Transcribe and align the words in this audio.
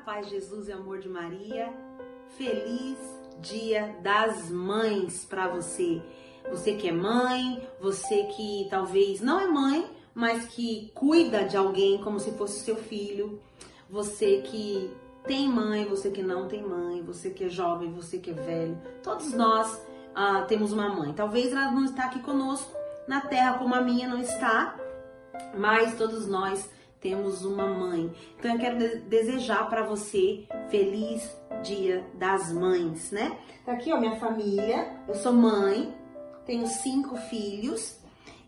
paz 0.00 0.26
de 0.26 0.32
Jesus 0.32 0.68
e 0.68 0.72
amor 0.72 0.98
de 0.98 1.08
Maria. 1.08 1.72
Feliz 2.36 2.98
Dia 3.40 3.96
das 4.02 4.50
Mães 4.50 5.24
para 5.24 5.48
você. 5.48 6.02
Você 6.50 6.74
que 6.74 6.88
é 6.88 6.92
mãe, 6.92 7.68
você 7.80 8.24
que 8.24 8.66
talvez 8.70 9.20
não 9.20 9.38
é 9.38 9.46
mãe, 9.46 9.90
mas 10.14 10.46
que 10.46 10.90
cuida 10.94 11.44
de 11.44 11.56
alguém 11.56 12.02
como 12.02 12.18
se 12.18 12.32
fosse 12.32 12.60
seu 12.60 12.76
filho. 12.76 13.40
Você 13.90 14.40
que 14.42 14.90
tem 15.24 15.48
mãe, 15.48 15.84
você 15.84 16.10
que 16.10 16.22
não 16.22 16.48
tem 16.48 16.62
mãe, 16.62 17.02
você 17.02 17.30
que 17.30 17.44
é 17.44 17.48
jovem, 17.48 17.92
você 17.92 18.18
que 18.18 18.30
é 18.30 18.34
velho. 18.34 18.78
Todos 19.02 19.32
nós 19.32 19.80
ah, 20.14 20.42
temos 20.42 20.72
uma 20.72 20.88
mãe. 20.88 21.12
Talvez 21.12 21.52
ela 21.52 21.70
não 21.70 21.84
está 21.84 22.04
aqui 22.06 22.20
conosco 22.20 22.74
na 23.06 23.20
terra 23.20 23.58
como 23.58 23.74
a 23.74 23.82
minha 23.82 24.08
não 24.08 24.20
está, 24.20 24.78
mas 25.58 25.96
todos 25.98 26.26
nós 26.26 26.70
temos 27.00 27.44
uma 27.44 27.66
mãe. 27.66 28.12
Então 28.38 28.52
eu 28.52 28.58
quero 28.58 29.00
desejar 29.08 29.68
para 29.68 29.82
você 29.82 30.46
feliz 30.68 31.36
Dia 31.62 32.04
das 32.14 32.52
Mães, 32.52 33.10
né? 33.10 33.38
Tá 33.64 33.72
aqui, 33.72 33.92
ó, 33.92 33.98
minha 33.98 34.16
família. 34.16 34.96
Eu 35.08 35.14
sou 35.14 35.32
mãe, 35.32 35.94
tenho 36.46 36.66
cinco 36.66 37.16
filhos 37.16 38.00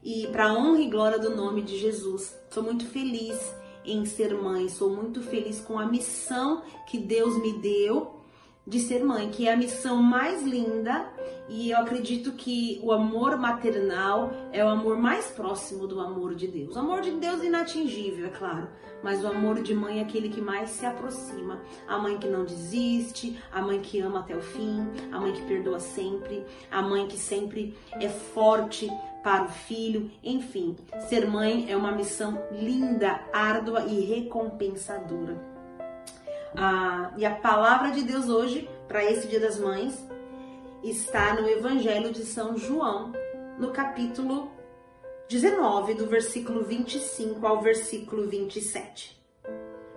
e 0.02 0.27
para 0.28 0.52
honra 0.52 0.80
e 0.80 0.91
glória 0.91 1.19
do 1.19 1.37
nome 1.37 1.62
de 1.62 1.78
Jesus, 1.78 2.37
sou 2.51 2.62
muito 2.62 2.84
feliz 2.87 3.55
em 3.84 4.05
ser 4.05 4.34
mãe, 4.34 4.69
sou 4.69 4.91
muito 4.91 5.23
feliz 5.23 5.61
com 5.61 5.78
a 5.78 5.87
missão 5.87 6.62
que 6.89 6.98
Deus 6.98 7.41
me 7.41 7.53
deu 7.61 8.22
de 8.66 8.79
ser 8.80 9.05
mãe, 9.05 9.30
que 9.30 9.48
é 9.48 9.52
a 9.52 9.57
missão 9.57 10.02
mais 10.02 10.43
linda 10.43 11.11
e 11.48 11.70
eu 11.70 11.79
acredito 11.79 12.33
que 12.33 12.80
o 12.83 12.93
amor 12.93 13.37
maternal 13.37 14.30
é 14.53 14.65
o 14.65 14.69
amor 14.69 14.97
mais 14.97 15.27
próximo 15.27 15.87
do 15.87 16.01
amor 16.01 16.34
de 16.34 16.47
Deus. 16.47 16.77
O 16.77 16.79
amor 16.79 17.01
de 17.01 17.11
Deus 17.11 17.43
é 17.43 17.47
inatingível, 17.47 18.27
é 18.27 18.30
claro, 18.30 18.69
mas 19.03 19.23
o 19.23 19.27
amor 19.27 19.61
de 19.62 19.75
mãe 19.75 19.98
é 19.98 20.03
aquele 20.03 20.28
que 20.28 20.41
mais 20.41 20.70
se 20.70 20.86
aproxima. 20.86 21.61
A 21.86 21.98
mãe 21.98 22.17
que 22.17 22.28
não 22.28 22.45
desiste, 22.45 23.39
a 23.53 23.61
mãe 23.61 23.81
que 23.81 24.01
ama 24.01 24.20
até 24.20 24.36
o 24.36 24.41
fim, 24.41 24.86
a 25.11 25.20
mãe 25.20 25.33
que 25.33 25.42
perdoa 25.42 25.81
sempre, 25.81 26.45
a 26.70 26.81
mãe 26.81 27.06
que 27.06 27.19
sempre 27.19 27.77
é 28.01 28.08
forte 28.08 28.89
para 29.23 29.45
o 29.45 29.48
filho, 29.48 30.11
enfim, 30.23 30.77
ser 31.08 31.29
mãe 31.29 31.70
é 31.70 31.77
uma 31.77 31.92
missão 31.92 32.42
linda, 32.51 33.20
árdua 33.33 33.84
e 33.84 34.01
recompensadora. 34.01 35.52
Ah, 36.55 37.12
e 37.17 37.25
a 37.25 37.34
palavra 37.34 37.91
de 37.91 38.03
Deus 38.03 38.28
hoje, 38.28 38.69
para 38.86 39.05
esse 39.05 39.27
Dia 39.27 39.41
das 39.41 39.58
Mães, 39.58 40.06
está 40.83 41.34
no 41.41 41.48
Evangelho 41.48 42.12
de 42.12 42.25
São 42.25 42.56
João, 42.56 43.12
no 43.58 43.70
capítulo 43.70 44.50
19, 45.28 45.95
do 45.95 46.06
versículo 46.06 46.62
25 46.64 47.47
ao 47.47 47.62
versículo 47.62 48.28
27. 48.28 49.19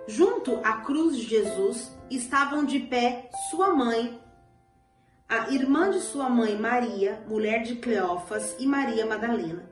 Junto 0.07 0.59
à 0.63 0.77
cruz 0.77 1.17
de 1.17 1.23
Jesus 1.23 1.91
estavam 2.09 2.63
de 2.63 2.79
pé 2.79 3.29
sua 3.49 3.73
mãe, 3.73 4.21
a 5.27 5.49
irmã 5.51 5.89
de 5.89 5.99
sua 5.99 6.29
mãe 6.29 6.55
Maria, 6.55 7.21
mulher 7.27 7.63
de 7.63 7.75
Cleófas, 7.75 8.55
e 8.59 8.65
Maria 8.65 9.05
Madalena. 9.05 9.69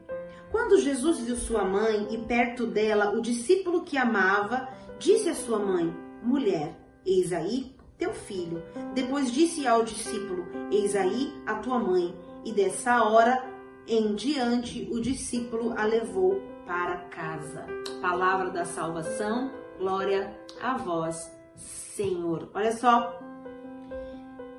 Quando 0.52 0.82
Jesus 0.82 1.20
viu 1.20 1.38
sua 1.38 1.64
mãe 1.64 2.08
e 2.12 2.18
perto 2.18 2.68
dela 2.68 3.12
o 3.12 3.22
discípulo 3.22 3.84
que 3.84 3.98
amava, 3.98 4.68
disse 5.00 5.30
à 5.30 5.36
sua 5.36 5.60
mãe: 5.60 6.03
Mulher, 6.24 6.76
eis 7.06 7.34
aí 7.34 7.76
teu 7.98 8.14
filho. 8.14 8.64
Depois 8.94 9.32
disse 9.32 9.68
ao 9.68 9.84
discípulo: 9.84 10.46
Eis 10.72 10.96
aí 10.96 11.34
a 11.46 11.56
tua 11.56 11.80
mãe. 11.80 12.16
E 12.46 12.52
dessa 12.52 13.04
hora 13.04 13.44
em 13.88 14.16
diante 14.16 14.88
o 14.92 15.00
discípulo 15.00 15.74
a 15.78 15.86
levou 15.86 16.42
para 16.66 16.98
casa. 17.10 17.66
Palavra 18.02 18.50
da 18.50 18.66
salvação, 18.66 19.52
glória 19.78 20.38
a 20.62 20.78
vós, 20.78 21.32
Senhor. 21.56 22.50
Olha 22.54 22.72
só 22.72 23.20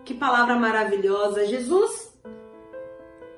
que 0.05 0.15
palavra 0.15 0.57
maravilhosa. 0.57 1.47
Jesus, 1.47 2.15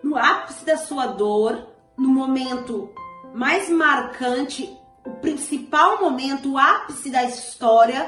no 0.02 0.16
ápice 0.16 0.64
da 0.64 0.76
sua 0.76 1.06
dor, 1.06 1.66
no 1.96 2.08
momento 2.08 2.92
mais 3.32 3.70
marcante 3.70 4.76
o 5.06 5.14
principal 5.16 6.00
momento, 6.00 6.52
o 6.52 6.58
ápice 6.58 7.10
da 7.10 7.24
história, 7.24 8.04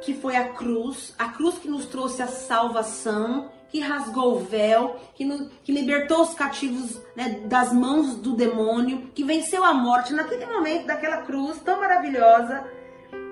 que 0.00 0.14
foi 0.14 0.34
a 0.34 0.48
cruz, 0.48 1.14
a 1.18 1.28
cruz 1.28 1.58
que 1.58 1.68
nos 1.68 1.86
trouxe 1.86 2.22
a 2.22 2.26
salvação, 2.26 3.50
que 3.68 3.80
rasgou 3.80 4.34
o 4.34 4.40
véu, 4.40 4.96
que, 5.14 5.24
no, 5.24 5.48
que 5.48 5.72
libertou 5.72 6.22
os 6.22 6.34
cativos 6.34 7.00
né, 7.16 7.40
das 7.46 7.72
mãos 7.72 8.16
do 8.16 8.34
demônio, 8.34 9.10
que 9.14 9.24
venceu 9.24 9.64
a 9.64 9.72
morte. 9.72 10.12
Naquele 10.12 10.46
momento, 10.46 10.86
daquela 10.86 11.18
cruz 11.22 11.58
tão 11.60 11.80
maravilhosa, 11.80 12.64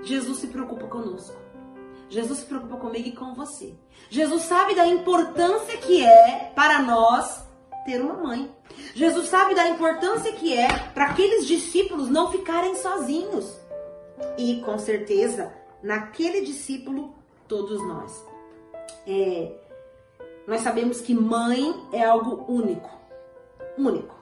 Jesus 0.02 0.38
se 0.38 0.46
preocupa 0.46 0.86
conosco. 0.86 1.38
Jesus 2.08 2.40
se 2.40 2.46
preocupa 2.46 2.76
comigo 2.76 3.08
e 3.08 3.12
com 3.12 3.34
você. 3.34 3.74
Jesus 4.08 4.42
sabe 4.42 4.74
da 4.74 4.86
importância 4.86 5.76
que 5.78 6.04
é 6.04 6.52
para 6.54 6.80
nós 6.80 7.44
ter 7.84 8.00
uma 8.00 8.14
mãe. 8.14 8.50
Jesus 8.94 9.28
sabe 9.28 9.54
da 9.54 9.68
importância 9.68 10.32
que 10.32 10.56
é 10.56 10.68
para 10.94 11.06
aqueles 11.06 11.46
discípulos 11.46 12.08
não 12.08 12.30
ficarem 12.30 12.74
sozinhos. 12.76 13.58
E 14.36 14.60
com 14.60 14.78
certeza, 14.78 15.52
naquele 15.82 16.42
discípulo, 16.42 17.14
todos 17.48 17.80
nós. 17.86 18.24
É, 19.06 19.52
nós 20.46 20.60
sabemos 20.60 21.00
que 21.00 21.14
mãe 21.14 21.74
é 21.92 22.04
algo 22.04 22.44
único. 22.52 22.90
Único. 23.78 24.14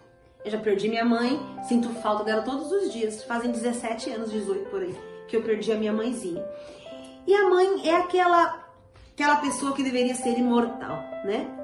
Eu 0.45 0.51
já 0.53 0.59
perdi 0.59 0.89
minha 0.89 1.05
mãe, 1.05 1.39
sinto 1.69 1.89
falta 2.01 2.25
dela 2.25 2.43
todos 2.43 2.71
os 2.71 2.93
dias. 2.93 3.25
Fazem 3.25 3.51
17 3.51 4.11
anos, 4.11 4.31
18 4.31 4.71
por 4.71 4.83
aí, 4.83 4.97
que 5.27 5.37
eu 5.37 5.43
perdi 5.43 5.73
a 5.73 5.77
minha 5.77 5.93
mãezinha. 5.93 6.45
E 7.27 7.35
a 7.35 7.49
mãe 7.49 7.89
é 7.89 7.97
aquela 7.97 8.67
aquela 9.13 9.37
pessoa 9.37 9.75
que 9.75 9.83
deveria 9.83 10.15
ser 10.15 10.39
imortal, 10.39 11.03
né? 11.25 11.58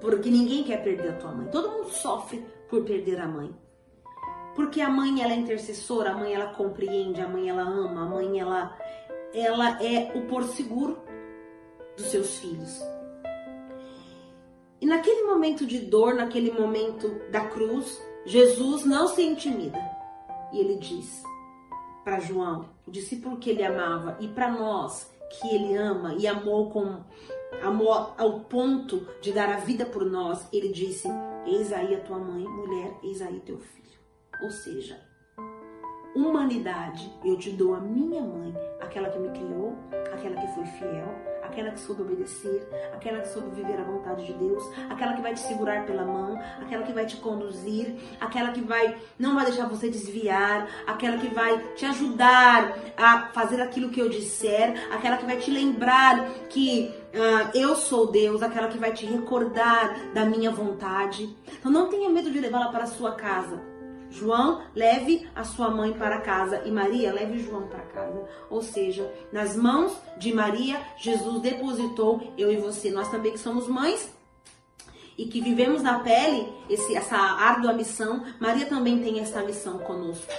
Porque 0.00 0.30
ninguém 0.30 0.64
quer 0.64 0.82
perder 0.82 1.10
a 1.10 1.16
tua 1.16 1.32
mãe. 1.32 1.48
Todo 1.48 1.70
mundo 1.70 1.90
sofre 1.90 2.44
por 2.68 2.84
perder 2.84 3.20
a 3.20 3.26
mãe. 3.26 3.54
Porque 4.54 4.80
a 4.80 4.88
mãe 4.88 5.22
ela 5.22 5.32
é 5.32 5.36
intercessora, 5.36 6.10
a 6.10 6.14
mãe 6.16 6.34
ela 6.34 6.54
compreende, 6.54 7.20
a 7.20 7.28
mãe 7.28 7.48
ela 7.48 7.62
ama, 7.62 8.02
a 8.02 8.08
mãe 8.08 8.38
ela 8.38 8.76
ela 9.34 9.82
é 9.82 10.12
o 10.16 10.26
por 10.26 10.44
seguro 10.44 10.98
dos 11.96 12.06
seus 12.06 12.38
filhos. 12.38 12.80
E 14.80 14.86
naquele 14.86 15.22
momento 15.22 15.66
de 15.66 15.78
dor, 15.80 16.14
naquele 16.14 16.50
momento 16.52 17.08
da 17.30 17.46
cruz, 17.46 18.02
Jesus 18.24 18.84
não 18.84 19.08
se 19.08 19.22
intimida. 19.22 19.78
E 20.52 20.58
ele 20.58 20.76
diz 20.76 21.22
para 22.04 22.20
João, 22.20 22.68
o 22.86 22.90
discípulo 22.90 23.36
que 23.36 23.50
ele 23.50 23.64
amava, 23.64 24.16
e 24.20 24.28
para 24.28 24.50
nós 24.50 25.10
que 25.28 25.48
ele 25.54 25.76
ama 25.76 26.14
e 26.14 26.26
amou 26.26 26.70
com 26.70 27.00
amou 27.62 27.92
ao 27.92 28.40
ponto 28.40 29.06
de 29.20 29.32
dar 29.32 29.48
a 29.48 29.56
vida 29.56 29.86
por 29.86 30.04
nós, 30.04 30.46
ele 30.52 30.68
disse: 30.68 31.08
Eis 31.46 31.72
aí 31.72 31.94
a 31.94 32.00
tua 32.00 32.18
mãe, 32.18 32.44
mulher, 32.44 32.92
eis 33.02 33.22
aí 33.22 33.40
teu 33.40 33.58
filho. 33.58 33.98
Ou 34.42 34.50
seja, 34.50 35.00
humanidade, 36.14 37.12
eu 37.24 37.36
te 37.36 37.50
dou 37.50 37.74
a 37.74 37.80
minha 37.80 38.20
mãe, 38.20 38.54
aquela 38.80 39.10
que 39.10 39.18
me 39.18 39.28
criou, 39.30 39.76
aquela 40.12 40.40
que 40.40 40.54
foi 40.54 40.64
fiel, 40.64 41.36
aquela 41.42 41.70
que 41.70 41.80
soube 41.80 42.02
obedecer, 42.02 42.68
aquela 42.94 43.20
que 43.20 43.28
soube 43.28 43.54
viver 43.54 43.78
a 43.80 43.84
vontade 43.84 44.26
de 44.26 44.32
Deus, 44.32 44.62
aquela 44.90 45.14
que 45.14 45.22
vai 45.22 45.34
te 45.34 45.40
segurar 45.40 45.86
pela 45.86 46.04
mão, 46.04 46.38
aquela 46.60 46.82
que 46.82 46.92
vai 46.92 47.06
te 47.06 47.16
conduzir, 47.16 47.96
aquela 48.20 48.52
que 48.52 48.60
vai 48.60 48.96
não 49.18 49.34
vai 49.34 49.46
deixar 49.46 49.68
você 49.68 49.88
desviar, 49.88 50.68
aquela 50.86 51.18
que 51.18 51.28
vai 51.28 51.58
te 51.74 51.86
ajudar 51.86 52.76
a 52.96 53.28
fazer 53.28 53.60
aquilo 53.60 53.90
que 53.90 54.00
eu 54.00 54.08
disser, 54.08 54.74
aquela 54.92 55.16
que 55.16 55.26
vai 55.26 55.36
te 55.36 55.50
lembrar 55.50 56.28
que 56.48 56.94
uh, 57.16 57.50
eu 57.54 57.74
sou 57.76 58.10
Deus, 58.10 58.42
aquela 58.42 58.68
que 58.68 58.78
vai 58.78 58.92
te 58.92 59.06
recordar 59.06 60.12
da 60.12 60.24
minha 60.24 60.50
vontade. 60.50 61.34
Então 61.58 61.70
não 61.70 61.88
tenha 61.88 62.08
medo 62.10 62.30
de 62.30 62.38
levá-la 62.38 62.68
para 62.68 62.84
a 62.84 62.88
sua 62.88 63.12
casa. 63.12 63.60
João, 64.08 64.62
leve 64.74 65.28
a 65.34 65.44
sua 65.44 65.68
mãe 65.68 65.92
para 65.92 66.20
casa 66.20 66.62
e 66.64 66.70
Maria, 66.70 67.12
leve 67.12 67.38
João 67.38 67.66
para 67.66 67.80
casa. 67.80 68.24
Ou 68.48 68.62
seja, 68.62 69.12
nas 69.32 69.56
mãos 69.56 69.96
de 70.16 70.32
Maria, 70.32 70.80
Jesus 70.96 71.40
depositou 71.40 72.32
eu 72.38 72.50
e 72.52 72.56
você. 72.56 72.90
Nós 72.90 73.10
também 73.10 73.32
que 73.32 73.38
somos 73.38 73.66
mães 73.66 74.14
e 75.18 75.26
que 75.26 75.40
vivemos 75.40 75.82
na 75.82 75.98
pele 76.00 76.52
esse, 76.68 76.94
essa 76.94 77.16
árdua 77.16 77.72
missão, 77.72 78.24
Maria 78.38 78.66
também 78.66 79.02
tem 79.02 79.20
essa 79.20 79.42
missão 79.42 79.78
conosco. 79.78 80.32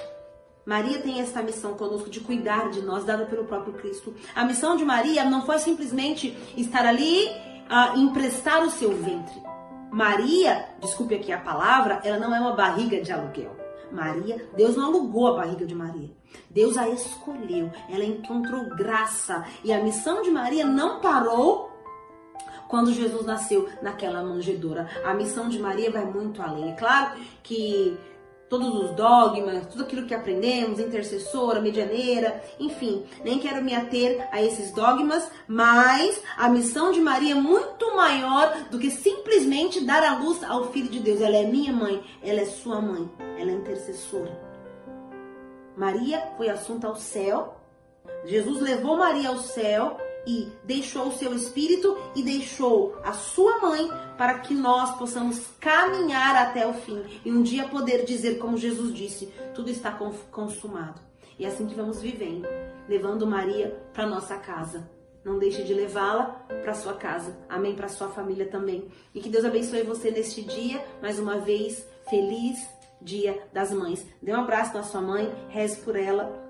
Maria 0.68 1.00
tem 1.00 1.22
essa 1.22 1.42
missão 1.42 1.75
conosco 1.75 2.10
de 2.10 2.19
cuidar 2.19 2.69
de 2.69 2.81
nós, 2.81 3.06
dada 3.06 3.25
pelo 3.25 3.46
próprio 3.46 3.72
Cristo. 3.75 4.14
A 4.36 4.44
missão 4.44 4.75
de 4.75 4.84
Maria 4.84 5.24
não 5.24 5.46
foi 5.46 5.60
simplesmente 5.60 6.38
estar 6.58 6.86
ali 6.86 7.25
uh, 7.72 7.98
emprestar 7.98 8.62
o 8.62 8.69
seu 8.69 8.92
ventre. 8.98 9.42
Maria, 9.90 10.68
desculpe 10.81 11.16
aqui 11.16 11.31
a 11.31 11.40
palavra, 11.40 12.02
ela 12.04 12.19
não 12.19 12.36
é 12.36 12.40
uma 12.42 12.54
barriga 12.54 13.02
de 13.02 13.14
aluguel. 13.14 13.56
Maria, 13.90 14.46
Deus 14.58 14.75
não 14.75 14.88
alugou 14.88 15.28
a 15.28 15.38
barriga 15.38 15.66
de 15.66 15.74
Maria. 15.74 16.12
Deus 16.50 16.78
a 16.78 16.90
escolheu. 16.90 17.72
Ela 17.90 18.04
encontrou 18.04 18.66
graça. 18.75 19.46
E 19.64 19.72
a 19.72 19.81
missão 19.81 20.22
de 20.22 20.30
Maria 20.30 20.66
não 20.66 21.00
parou 21.00 21.72
quando 22.68 22.92
Jesus 22.92 23.25
nasceu 23.25 23.69
naquela 23.81 24.22
manjedoura. 24.22 24.90
A 25.06 25.14
missão 25.14 25.48
de 25.48 25.60
Maria 25.60 25.90
vai 25.90 26.04
muito 26.04 26.42
além. 26.42 26.72
É 26.72 26.75
claro 26.75 27.18
que 27.42 27.98
todos 28.49 28.73
os 28.73 28.91
dogmas, 28.91 29.67
tudo 29.67 29.83
aquilo 29.83 30.05
que 30.05 30.13
aprendemos, 30.13 30.79
intercessora, 30.79 31.61
medianeira, 31.61 32.41
enfim, 32.59 33.05
nem 33.23 33.39
quero 33.39 33.63
me 33.63 33.75
ater 33.75 34.27
a 34.31 34.41
esses 34.41 34.71
dogmas, 34.71 35.29
mas 35.47 36.21
a 36.38 36.47
missão 36.49 36.91
de 36.91 37.01
Maria 37.01 37.33
é 37.33 37.35
muito 37.35 37.95
maior 37.95 38.65
do 38.69 38.79
que 38.79 38.89
simplesmente 38.89 39.83
dar 39.83 40.03
a 40.03 40.17
luz 40.17 40.44
ao 40.44 40.71
Filho 40.71 40.89
de 40.89 40.99
Deus. 40.99 41.21
Ela 41.21 41.38
é 41.38 41.44
minha 41.44 41.73
mãe, 41.73 42.03
ela 42.23 42.41
é 42.41 42.45
sua 42.45 42.81
mãe, 42.81 43.09
ela 43.38 43.51
é 43.51 43.53
intercessora. 43.53 44.47
Maria 45.75 46.31
foi 46.38 46.49
assunta 46.49 46.88
ao 46.88 46.95
céu, 46.95 47.57
Jesus 48.25 48.61
levou 48.61 48.97
Maria 48.97 49.29
ao 49.29 49.38
céu 49.38 49.97
e 50.27 50.51
deixou 50.65 51.07
o 51.07 51.18
seu 51.18 51.33
espírito 51.33 51.97
e 52.13 52.21
deixou 52.21 52.97
a 53.01 53.13
sua 53.13 53.62
mãe 53.62 53.89
para 54.18 54.39
que 54.39 54.53
nós 54.53 54.97
possamos 54.97 55.47
caminhar 55.57 56.35
até 56.35 56.68
o 56.68 56.74
fim 56.74 57.01
e 57.24 57.31
um 57.31 57.41
dia 57.41 57.69
poder 57.69 58.03
dizer, 58.03 58.38
como 58.38 58.57
Jesus 58.57 58.94
disse, 58.94 59.27
tudo 59.56 59.69
está 59.69 59.97
consumado. 60.29 61.00
E 61.39 61.45
é 61.45 61.47
assim 61.47 61.65
que 61.65 61.75
vamos 61.75 62.01
vivendo, 62.01 62.45
levando 62.89 63.25
Maria 63.25 63.81
para 63.94 64.06
nossa 64.06 64.35
casa. 64.35 64.89
Não 65.24 65.39
deixe 65.39 65.63
de 65.63 65.74
levá-la 65.74 66.45
para 66.62 66.73
sua 66.73 66.94
casa. 66.94 67.38
Amém 67.47 67.75
para 67.75 67.88
sua 67.88 68.09
família 68.09 68.47
também. 68.47 68.89
E 69.13 69.19
que 69.21 69.30
Deus 69.30 69.45
abençoe 69.45 69.83
você 69.83 70.12
neste 70.12 70.41
dia, 70.41 70.83
mais 71.01 71.19
uma 71.19 71.38
vez, 71.38 71.88
feliz 72.09 72.57
Dia 73.01 73.47
das 73.53 73.71
Mães. 73.71 74.06
Dê 74.21 74.31
um 74.31 74.39
abraço 74.39 74.73
na 74.73 74.83
sua 74.83 75.01
mãe, 75.01 75.31
reze 75.50 75.77
por 75.81 75.95
ela. 75.95 76.46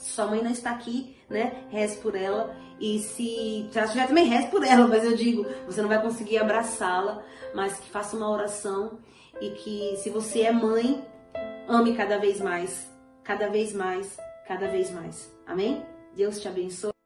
Sua 0.00 0.26
mãe 0.26 0.42
não 0.42 0.50
está 0.50 0.70
aqui, 0.70 1.16
né? 1.28 1.64
Reze 1.68 1.98
por 1.98 2.14
ela. 2.14 2.54
E 2.80 2.98
se, 3.00 3.68
se 3.70 3.78
ela 3.78 3.86
estiver 3.86 4.06
também, 4.06 4.26
reze 4.26 4.48
por 4.48 4.64
ela. 4.64 4.86
Mas 4.86 5.04
eu 5.04 5.14
digo, 5.14 5.46
você 5.66 5.82
não 5.82 5.88
vai 5.88 6.00
conseguir 6.00 6.38
abraçá-la, 6.38 7.22
mas 7.54 7.78
que 7.78 7.90
faça 7.90 8.16
uma 8.16 8.30
oração. 8.30 8.98
E 9.40 9.50
que 9.50 9.96
se 9.98 10.10
você 10.10 10.42
é 10.42 10.52
mãe, 10.52 11.04
ame 11.68 11.94
cada 11.94 12.18
vez 12.18 12.40
mais. 12.40 12.90
Cada 13.22 13.48
vez 13.48 13.72
mais, 13.72 14.16
cada 14.46 14.66
vez 14.68 14.90
mais. 14.90 15.30
Amém? 15.46 15.84
Deus 16.16 16.40
te 16.40 16.48
abençoe. 16.48 16.99